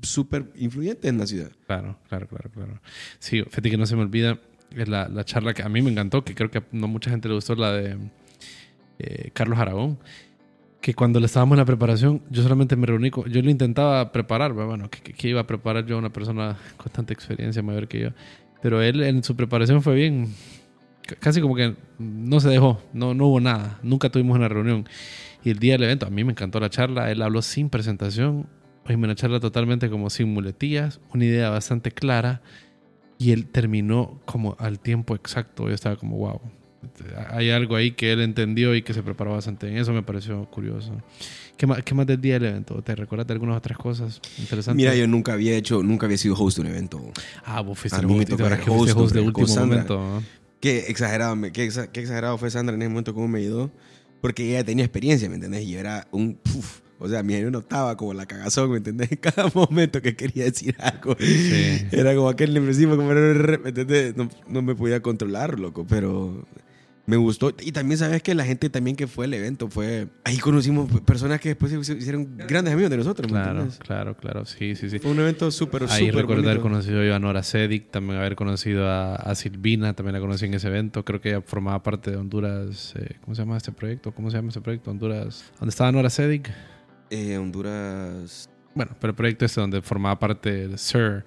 [0.00, 1.50] súper influyentes en la ciudad.
[1.66, 2.80] claro, claro, claro, claro.
[3.18, 4.38] Sí, fíjate que no se me olvida
[4.76, 7.28] es la, la charla que a mí me encantó, que creo que no mucha gente
[7.28, 7.98] le gustó, la de
[8.98, 9.98] eh, Carlos Aragón.
[10.80, 13.30] Que cuando le estábamos en la preparación, yo solamente me reuní con.
[13.30, 16.90] Yo lo intentaba preparar, bueno, que, que iba a preparar yo a una persona con
[16.90, 18.08] tanta experiencia mayor que yo.
[18.62, 20.34] Pero él en su preparación fue bien.
[21.18, 23.78] Casi como que no se dejó, no, no hubo nada.
[23.82, 24.88] Nunca tuvimos una reunión.
[25.44, 27.10] Y el día del evento, a mí me encantó la charla.
[27.10, 28.46] Él habló sin presentación.
[28.88, 32.42] Una charla totalmente como sin muletillas, una idea bastante clara.
[33.18, 35.68] Y él terminó como al tiempo exacto.
[35.68, 36.40] Yo estaba como, wow.
[37.30, 39.78] Hay algo ahí que él entendió y que se preparó bastante bien.
[39.78, 41.00] Eso me pareció curioso.
[41.56, 42.82] ¿Qué más, qué más del día del evento?
[42.82, 44.74] ¿Te recuerdas de algunas otras cosas interesantes?
[44.74, 47.00] Mira, yo nunca había hecho, nunca había sido host de un evento.
[47.44, 49.98] Ah, vos fuiste A mí me host, tocó fuiste host host de último momento.
[49.98, 50.41] ¿no?
[50.62, 53.70] Qué exagerado, me- qué, exa- qué exagerado fue Sandra en ese momento, cómo me ayudó.
[54.22, 55.64] Porque ella tenía experiencia, ¿me entendés?
[55.64, 56.36] Y yo era un...
[56.36, 59.10] puf, o sea, mi yo notaba como la cagazón, ¿me entendés?
[59.10, 61.16] En cada momento que quería decir algo.
[61.18, 61.84] Sí.
[61.90, 63.08] Era como aquel nerviosismo, como...
[63.10, 64.16] ¿me entendés?
[64.16, 66.46] No, no me podía controlar, loco, pero...
[67.04, 67.52] Me gustó.
[67.60, 70.06] Y también sabes que la gente también que fue al evento fue...
[70.24, 74.44] Ahí conocimos personas que después se hicieron grandes amigos de nosotros, ¿me Claro, claro, claro.
[74.44, 75.00] Sí, sí, sí.
[75.00, 78.36] Fue un evento súper, Ahí súper recuerdo haber conocido yo a Nora Sedic, también haber
[78.36, 81.04] conocido a, a Silvina, también la conocí en ese evento.
[81.04, 82.94] Creo que ella formaba parte de Honduras.
[82.96, 84.12] eh, ¿Cómo se llama este proyecto?
[84.12, 84.90] ¿Cómo se llama este proyecto?
[84.90, 85.50] Honduras.
[85.58, 86.50] ¿Dónde estaba Nora Sedic?
[87.10, 88.48] Eh, Honduras...
[88.74, 91.24] Bueno, pero el proyecto este donde formaba parte el Sir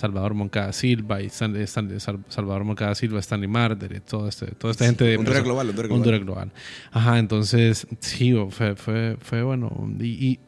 [0.00, 4.46] Salvador Moncada Silva y Stan- Stan- Sal- Salvador Moncada Silva, Stanley Marder y todo este,
[4.46, 5.98] toda esta gente de Honduras Global, Honduras Global.
[6.00, 6.52] Honduras Global.
[6.92, 9.70] Ajá, entonces sí, fue, fue, fue bueno.
[10.00, 10.40] Y, y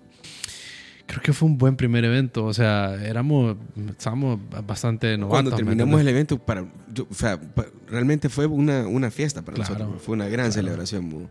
[1.07, 2.45] creo que fue un buen primer evento.
[2.45, 3.57] O sea, éramos,
[3.89, 5.31] estábamos bastante novatos.
[5.31, 9.43] Cuando ¿me terminamos el evento, para, yo- o sea, pa- realmente fue una, una fiesta
[9.43, 10.03] para Claro, nosotros.
[10.03, 10.53] Fue una gran claro.
[10.53, 11.29] celebración.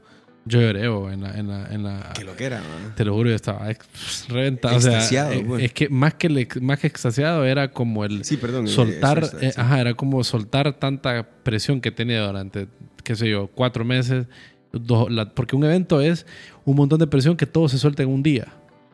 [0.49, 1.37] Yo lloré bo, en la...
[1.37, 2.95] En la, en la Que lo que era, ¿no?
[2.95, 4.75] te lo juro, yo estaba ex- reventado.
[4.75, 5.63] O sea, Extasiado, eh, pues.
[5.63, 8.23] es que más que, más que extasiado era como el...
[8.25, 8.67] Sí, perdón.
[8.67, 12.67] soltar, eh, ajá, era como soltar tanta presión que tenía durante,
[13.03, 14.25] qué sé yo, cuatro meses.
[14.73, 16.25] dos- la- porque un evento es
[16.65, 18.47] un montón de presión que todo se suelta en un día.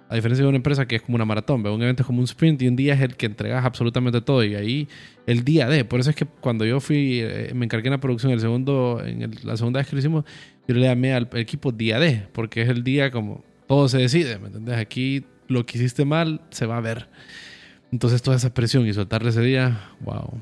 [0.07, 1.69] A diferencia de una empresa que es como una maratón, ¿ve?
[1.71, 4.43] un evento es como un sprint y un día es el que entregas absolutamente todo.
[4.43, 4.87] Y ahí
[5.25, 5.83] el día de.
[5.83, 9.01] Por eso es que cuando yo fui, eh, me encargué en la producción, el segundo,
[9.03, 10.23] en el- la segunda vez que lo hicimos,
[10.67, 14.37] yo le llamé al equipo día D, porque es el día como todo se decide,
[14.39, 14.77] ¿me entendés?
[14.77, 17.07] Aquí lo que hiciste mal se va a ver.
[17.91, 20.39] Entonces toda esa presión y soltarle ese día, wow.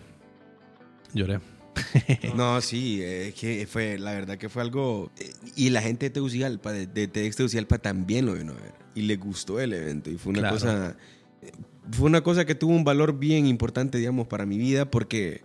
[1.14, 1.40] Lloré.
[2.36, 5.12] No, sí, eh, es que fue, la verdad que fue algo.
[5.20, 8.74] eh, y la gente de Tegucigalpa, de, de TEDx Tegucigalpa, también lo vino a ver.
[8.96, 10.10] Y le gustó el evento.
[10.12, 10.56] Y fue una Claro.
[10.56, 10.96] cosa.
[11.42, 11.52] eh,
[11.92, 15.42] Fue una cosa que tuvo un valor bien importante, digamos, para mi vida, porque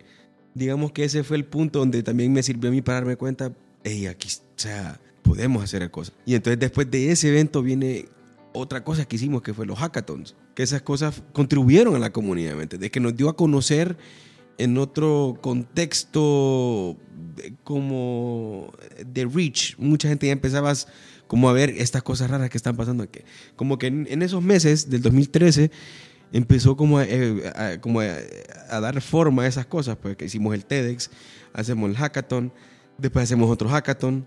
[0.54, 3.52] digamos que ese fue el punto donde también me sirvió a mí para darme cuenta,
[3.84, 6.14] hey, aquí, o sea, podemos hacer cosas.
[6.26, 8.06] Y entonces después de ese evento viene
[8.52, 10.34] otra cosa que hicimos, que fue los hackathons.
[10.54, 12.90] Que esas cosas contribuyeron a la comunidad, ¿me entendés?
[12.90, 13.96] Que nos dio a conocer
[14.58, 16.96] en otro contexto
[17.64, 18.72] como
[19.06, 19.76] de reach.
[19.78, 20.72] Mucha gente ya empezaba
[21.26, 23.08] como a ver estas cosas raras que están pasando.
[23.10, 23.24] Que,
[23.56, 25.70] como que en, en esos meses del 2013
[26.32, 28.16] empezó como, a, eh, a- como a,
[28.70, 29.96] a dar forma a esas cosas.
[29.96, 31.10] Pues que hicimos el TEDx,
[31.52, 32.52] hacemos el hackathon,
[32.98, 34.26] después hacemos otro hackathon,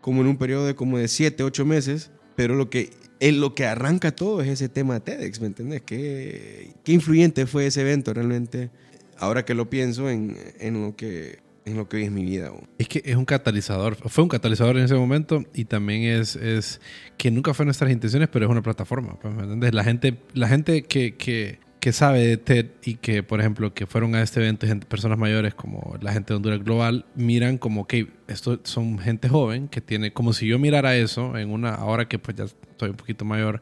[0.00, 2.10] como en un periodo de como de 7, 8 meses.
[2.36, 5.82] Pero lo que, eh, lo que arranca todo es ese tema TEDx, ¿me entiendes?
[5.82, 8.70] ¿Qué, qué influyente fue ese evento realmente?
[9.18, 12.50] Ahora que lo pienso en, en lo que en lo que hoy es mi vida.
[12.78, 16.80] Es que es un catalizador, fue un catalizador en ese momento y también es, es
[17.16, 19.18] que nunca fue nuestras intenciones, pero es una plataforma.
[19.20, 19.74] pues, ¿me entiendes?
[19.74, 23.86] La gente, la gente que, que, que sabe de TED y que, por ejemplo, que
[23.86, 27.86] fueron a este evento, gente, personas mayores como la gente de Honduras Global, miran como
[27.86, 32.08] que esto son gente joven que tiene, como si yo mirara eso en una, ahora
[32.08, 33.60] que pues ya estoy un poquito mayor,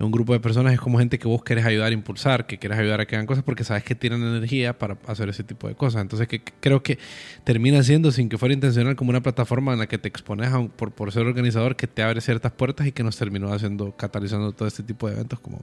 [0.00, 2.78] un grupo de personas es como gente que vos querés ayudar a impulsar, que quieres
[2.78, 5.74] ayudar a que hagan cosas porque sabes que tienen energía para hacer ese tipo de
[5.74, 6.00] cosas.
[6.00, 6.98] Entonces que, creo que
[7.44, 10.92] termina siendo, sin que fuera intencional, como una plataforma en la que te expones por,
[10.92, 14.66] por ser organizador, que te abre ciertas puertas y que nos terminó haciendo, catalizando todo
[14.66, 15.62] este tipo de eventos como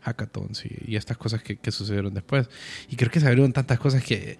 [0.00, 2.48] hackathons y, estas cosas que, que sucedieron después.
[2.88, 4.38] Y creo que se abrieron tantas cosas que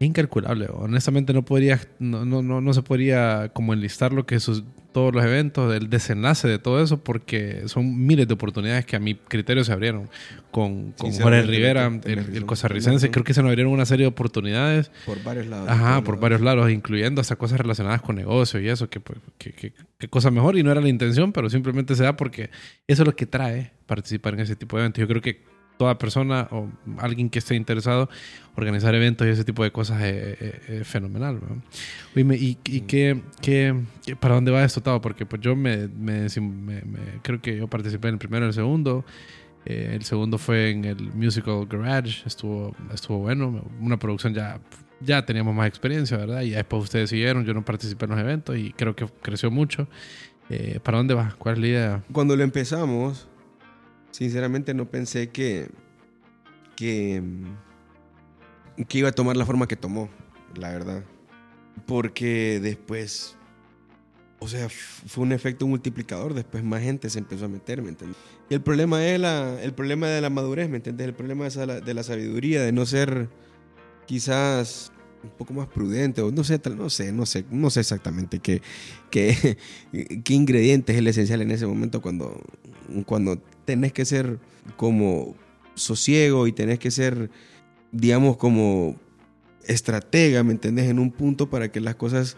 [0.00, 0.66] incalculable.
[0.72, 5.12] Honestamente no podría, no, no, no, no se podría como enlistar lo que sus, todos
[5.14, 9.14] los eventos, el desenlace de todo eso, porque son miles de oportunidades que a mi
[9.16, 10.08] criterio se abrieron
[10.52, 13.10] con, con Jorge Rivera, el, el costarricense.
[13.10, 15.68] Creo que se nos abrieron una serie de oportunidades, Por varios lados.
[15.68, 16.20] ajá, por lados.
[16.20, 20.08] varios lados, incluyendo hasta cosas relacionadas con negocio y eso, que, pues, que, que- que
[20.08, 22.50] cosa mejor y no era la intención, pero simplemente se da porque
[22.86, 25.00] eso es lo que trae participar en ese tipo de eventos.
[25.00, 25.42] Yo creo que
[25.76, 28.08] toda persona o alguien que esté interesado
[28.56, 31.40] organizar eventos y ese tipo de cosas es, es- es fenomenal.
[31.40, 31.62] ¿no?
[32.16, 35.00] Oíme, ¿y, y qué, qué- qué- para dónde va esto, Tavo?
[35.00, 38.48] Porque pues yo me, me- me- me- creo que yo participé en el primero y
[38.48, 39.04] el segundo.
[39.66, 44.60] Eh, el segundo fue en el Musical Garage, estuvo, estuvo bueno, una producción ya,
[45.00, 46.42] ya teníamos más experiencia, ¿verdad?
[46.42, 49.88] Y después ustedes siguieron, yo no participé en los eventos y creo que creció mucho.
[50.50, 51.34] Eh, ¿Para dónde va?
[51.38, 52.04] ¿Cuál es la idea?
[52.12, 53.26] Cuando lo empezamos,
[54.14, 55.66] sinceramente no pensé que,
[56.76, 57.20] que,
[58.86, 60.08] que iba a tomar la forma que tomó,
[60.54, 61.02] la verdad.
[61.84, 63.36] Porque después,
[64.38, 68.16] o sea, fue un efecto multiplicador, después más gente se empezó a meter, ¿me entiendes?
[68.48, 71.08] Y el problema es la, el problema de la madurez, ¿me entiendes?
[71.08, 73.28] El problema es la- de la sabiduría, de no ser
[74.06, 74.92] quizás
[75.24, 78.62] un poco más prudente, o no sé, no sé, no sé, no sé exactamente qué,
[79.10, 79.58] qué,
[80.24, 82.40] qué ingrediente es el esencial en ese momento cuando,
[83.06, 84.38] cuando tenés que ser
[84.76, 85.34] como
[85.74, 87.30] sosiego y tenés que ser,
[87.92, 88.96] digamos, como
[89.66, 90.88] estratega, ¿me entendés?
[90.90, 92.36] En un punto para que las cosas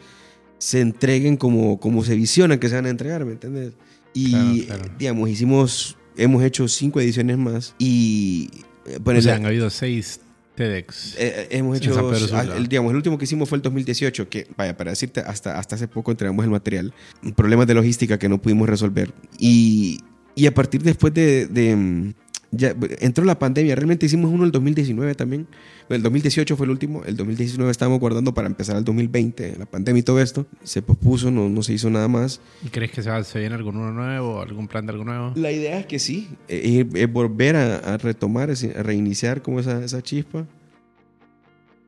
[0.59, 3.73] se entreguen como, como se visionan que se van a entregar, ¿me entendés?
[4.15, 4.95] Y, Claro, claro.
[4.99, 8.49] digamos, hicimos, hemos hecho cinco ediciones más y...
[8.87, 10.21] eh, O sea, han habido seis
[10.55, 11.17] TEDx.
[11.19, 14.47] eh, hemos En hecho, ah, el, digamos, el último que hicimos fue el 2018, que,
[14.57, 16.95] vaya, para decirte, hasta, hasta hace poco entregamos el material,
[17.37, 19.13] problemas de logística que no pudimos resolver.
[19.39, 20.01] Y,
[20.37, 22.15] y a partir después de, de, mm,
[22.53, 25.49] ya entró la pandemia, realmente hicimos uno el 2019 también,
[25.89, 30.01] el 2018 fue el último, el 2019 estábamos guardando para empezar el 2020, la pandemia
[30.01, 32.41] y todo esto, se pospuso, no, no se hizo nada más.
[32.65, 35.33] ¿Y crees que se, va, se viene algo nuevo, algún plan de algo nuevo?
[35.35, 39.59] La idea es que sí, eh, eh, volver a, a retomar, es a reiniciar como
[39.59, 40.47] esa, esa chispa.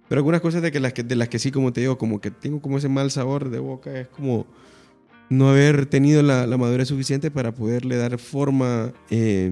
[0.08, 2.20] Pero algunas cosas de, que las que, de las que sí, como te digo, como
[2.20, 4.46] que tengo como ese mal sabor de boca, es como
[5.30, 9.50] no haber tenido la, la madurez suficiente para poderle dar forma eh,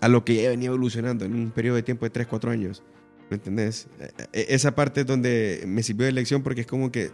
[0.00, 2.82] a lo que ya venía evolucionando en un periodo de tiempo de 3, 4 años.
[3.30, 3.86] ¿Me entendés?
[4.00, 7.10] Eh, eh, Esa parte es donde me sirvió de lección porque es como que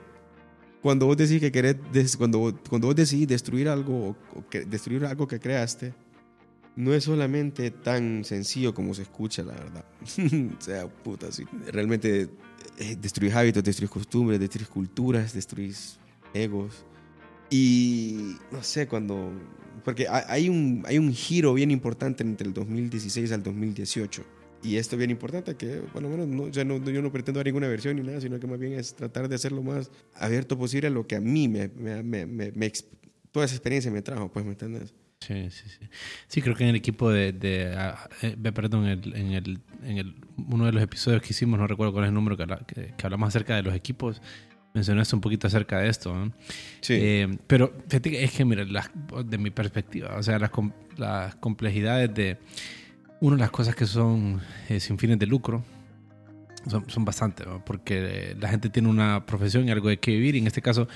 [0.83, 1.77] cuando vos decís que querés,
[2.17, 5.93] cuando, cuando vos decidís destruir algo o, o que- destruir algo que creaste,
[6.77, 9.85] no es solamente tan sencillo como se escucha, la verdad.
[10.59, 11.45] o sea, puta, sí.
[11.71, 12.31] Realmente
[12.79, 15.99] eh, destruís hábitos, destruís costumbres, destruís culturas, destruís
[16.33, 16.87] egos.
[17.51, 19.33] Y no sé, cuando...
[19.85, 24.25] Porque ha- hay un, hay un giro bien importante entre el 2016 al 2018.
[24.63, 27.67] Y esto bien importante, que bueno, bueno no, ya no, yo no pretendo dar ninguna
[27.67, 30.89] versión ni nada, sino que más bien es tratar de hacer lo más abierto posible
[30.89, 32.73] a lo que a mí me, me, me, me-
[33.33, 34.95] toda esa experiencia me trajo, pues, ¿me entiendes?
[35.21, 35.87] Sí, sí, sí.
[36.29, 39.61] Sí, creo que en el equipo de, de, ah, eh, perdón, en el, en, el,
[39.83, 42.47] en el, uno de los episodios que hicimos, no recuerdo cuál es el número que,
[42.67, 44.21] que, que hablamos acerca de los equipos,
[44.75, 46.15] mencionaste un poquito acerca de esto.
[46.15, 46.33] ¿no?
[46.81, 46.95] Sí.
[46.97, 48.91] Eh, pero fíjate que es que, mira, las-
[49.25, 50.51] de mi perspectiva, o sea, las,
[50.97, 52.39] las complejidades de
[53.21, 55.63] una de las cosas que son eh, sin fines de lucro
[56.69, 57.65] son, son bastante, ¿no?
[57.65, 60.89] porque la gente tiene una profesión y algo de que vivir, y en este caso,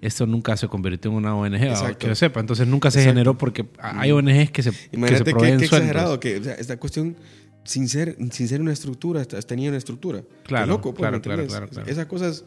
[0.00, 1.98] esto nunca se convirtió en una ONG, o Exacto.
[1.98, 3.14] que yo sepa, entonces nunca se Exacto.
[3.14, 5.88] generó porque hay ONGs que se, que se Imagínate qué, proveen qué sueldos.
[5.88, 7.16] exagerado, que o sea, esta cuestión
[7.64, 10.22] sin ser, sin ser una estructura, tenía una estructura.
[10.42, 11.88] Claro, Qué loco, pues, claro, ¿me claro, claro, claro.
[11.88, 12.44] Esas cosas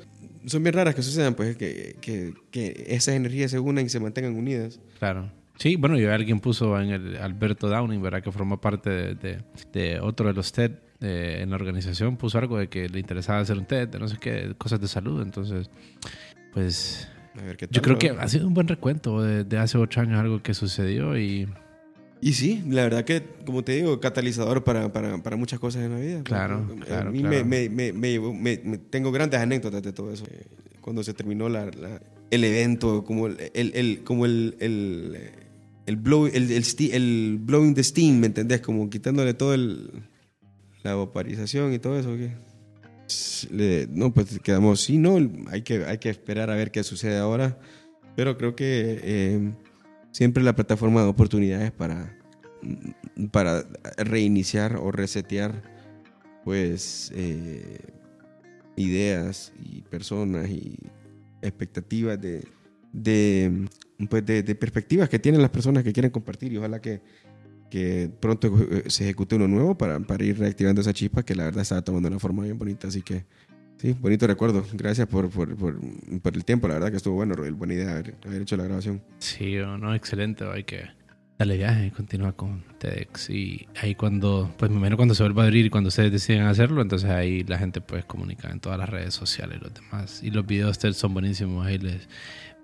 [0.48, 4.00] son bien raras que sucedan, pues, que, que, que esas energías se unan y se
[4.00, 4.80] mantengan unidas.
[5.00, 5.32] Claro.
[5.58, 8.22] Sí, bueno, y alguien puso en el Alberto Downing, ¿verdad?
[8.22, 9.40] Que formó parte de, de-
[9.72, 13.40] de otro de los TED eh, en la organización, puso algo de que le interesaba
[13.40, 15.22] hacer un TED, de no sé qué, cosas de salud.
[15.22, 15.70] Entonces,
[16.54, 17.08] pues
[17.40, 18.00] A ver qué yo tal, creo ¿no?
[18.00, 21.48] que ha sido un buen recuento de, de hace ocho años, algo que sucedió y
[22.22, 25.92] Y sí, la verdad que, como te digo, catalizador para, para, para muchas cosas en
[25.94, 26.24] la vida.
[26.24, 27.46] Claro, A claro, mí claro.
[27.46, 30.26] Me, me, me, llevó- me- tengo grandes anécdotas de todo eso.
[30.32, 30.46] Eh,
[30.82, 32.02] Cuando se terminó la, la-
[32.32, 35.18] el evento, como el, el, el- como el, el,
[35.86, 38.62] el, blow, el, el, blowing the steam, ¿me entendés?
[38.62, 39.92] Como quitándole todo el,
[40.84, 42.16] la vaporización y todo eso.
[42.16, 42.32] ¿qué?
[43.52, 45.18] Le- no, pues quedamos, sí, no,
[45.52, 47.60] hay que, hay que esperar a ver qué sucede ahora.
[48.16, 49.52] Pero creo que eh,
[50.16, 52.18] siempre la plataforma de oportunidades para,
[53.32, 55.62] para reiniciar o resetear
[56.46, 57.80] pues eh,
[58.78, 60.78] ideas y personas y
[61.42, 62.48] expectativas de,
[62.94, 63.68] de,
[64.10, 66.54] pues, de, de perspectivas que tienen las personas que quieren compartir.
[66.54, 67.02] Y ojalá que,
[67.70, 71.44] que pronto eh, se ejecute uno nuevo para, para ir reactivando esa chispa que la
[71.44, 72.88] verdad estaba tomando una forma bien bonita.
[72.88, 73.26] Así que
[73.86, 75.80] sí, bonito recuerdo gracias por, por, por,
[76.22, 78.64] por el tiempo la verdad que estuvo bueno Roel, buena idea haber, haber hecho la
[78.64, 80.46] grabación Sí, no, excelente.
[80.46, 80.88] Hay que
[81.38, 83.30] darle viaje, continúa con TEDx.
[83.30, 86.82] Y ahí cuando, pues me cuando se vuelva a abrir y cuando ustedes deciden hacerlo,
[86.82, 90.24] entonces ahí la gente puede comunicar en todas las redes sociales los demás.
[90.24, 91.66] Y los videos TED son buenísimos.
[91.66, 92.08] Ahí les,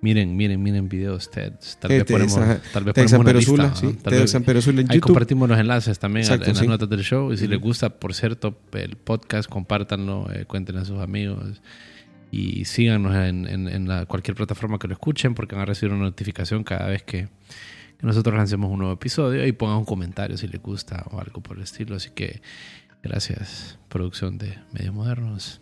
[0.01, 1.29] miren, miren, miren videos.
[1.31, 1.51] Tal
[1.89, 2.33] vez ponemos,
[2.73, 3.31] tal vez ponemos una
[3.67, 3.81] lista.
[4.81, 7.31] Ahí compartimos los enlaces también en las notas del show.
[7.31, 11.61] Y si les gusta, por cierto, el podcast, compártanlo, eh, cuéntenle a sus amigos.
[12.31, 15.93] Y síganos en, en- en la- cualquier plataforma que lo escuchen porque van a recibir
[15.93, 17.27] una notificación cada vez que,
[17.97, 19.45] que nosotros lancemos un nuevo episodio.
[19.45, 21.95] Y pongan un comentario si les gusta o algo por el estilo.
[21.95, 22.41] Así que
[23.03, 25.59] gracias, producción de Medios Modernos.